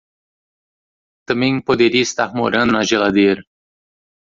Também 1.27 1.61
poderia 1.61 2.01
estar 2.01 2.33
morando 2.33 2.73
na 2.73 2.83
geladeira. 2.83 3.43